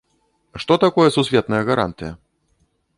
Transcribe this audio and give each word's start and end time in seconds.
Што 0.63 0.77
такое 0.85 1.07
сусветная 1.17 1.63
гарантыя? 1.71 2.11